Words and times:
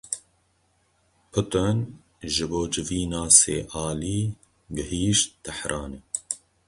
Putin 1.31 1.77
ji 2.33 2.45
bo 2.49 2.59
civîna 2.73 3.23
sê 3.39 3.57
alî 3.87 4.19
gihîşt 4.75 5.29
Tehranê. 5.45 5.99